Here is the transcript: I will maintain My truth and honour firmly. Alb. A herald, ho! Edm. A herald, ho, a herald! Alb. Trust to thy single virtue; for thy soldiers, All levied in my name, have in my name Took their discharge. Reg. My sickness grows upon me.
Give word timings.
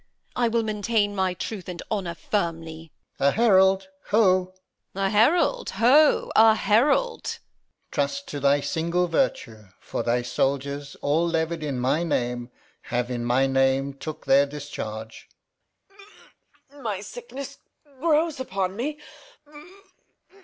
I 0.35 0.47
will 0.47 0.63
maintain 0.63 1.13
My 1.15 1.35
truth 1.35 1.69
and 1.69 1.79
honour 1.91 2.15
firmly. 2.15 2.91
Alb. 3.19 3.29
A 3.29 3.31
herald, 3.35 3.87
ho! 4.07 4.55
Edm. 4.95 5.05
A 5.05 5.09
herald, 5.11 5.69
ho, 5.69 6.31
a 6.35 6.55
herald! 6.55 7.23
Alb. 7.37 7.91
Trust 7.91 8.27
to 8.29 8.39
thy 8.39 8.61
single 8.61 9.05
virtue; 9.07 9.65
for 9.79 10.01
thy 10.01 10.23
soldiers, 10.23 10.95
All 11.03 11.27
levied 11.27 11.61
in 11.61 11.79
my 11.79 12.01
name, 12.01 12.49
have 12.85 13.11
in 13.11 13.23
my 13.23 13.45
name 13.45 13.93
Took 13.93 14.25
their 14.25 14.47
discharge. 14.47 15.27
Reg. 16.71 16.81
My 16.81 17.01
sickness 17.01 17.59
grows 17.99 18.39
upon 18.39 18.75
me. 18.75 18.99